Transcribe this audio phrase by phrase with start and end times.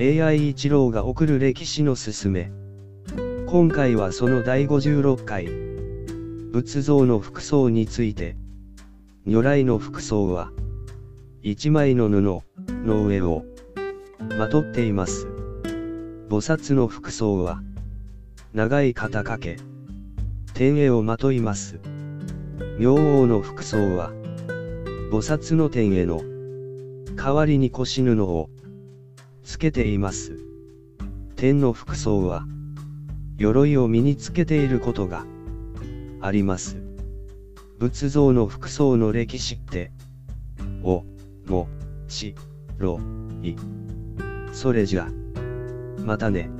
[0.00, 2.52] AI 一郎が送る歴史のすすめ。
[3.48, 5.48] 今回はその第56回。
[6.52, 8.36] 仏像の服装について。
[9.26, 10.52] 如来の服装は、
[11.42, 12.44] 一枚の布の
[13.06, 13.44] 上を
[14.38, 15.26] まとっています。
[16.28, 17.60] 菩薩の服装は、
[18.54, 19.56] 長い肩掛け、
[20.54, 21.80] 天衣をまといます。
[22.78, 24.12] 明王の服装は、
[25.10, 26.22] 菩薩の天衣の
[27.16, 28.48] 代わりに腰布を
[29.48, 30.38] つけています。
[31.34, 32.44] 天の服装は、
[33.38, 35.24] 鎧を身につけていることが
[36.20, 36.76] あります。
[37.78, 39.90] 仏像の服装の歴史って、
[40.82, 41.02] お、
[41.46, 41.66] も、
[42.08, 42.34] し、
[42.76, 43.00] ろ、
[43.42, 43.54] い。
[44.52, 45.08] それじゃ、
[46.04, 46.50] またね。